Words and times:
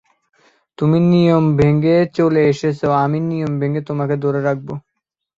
তুমি 0.77 0.97
নিয়ম 1.07 1.45
ভেঙে 1.57 1.97
চলে 2.17 2.41
এসেছ, 2.51 2.79
আমি 3.03 3.19
নিয়ম 3.29 3.51
ভেঙে 3.61 3.81
তোমাকে 3.89 4.15
ধরে 4.23 4.39
রাখব। 4.41 4.67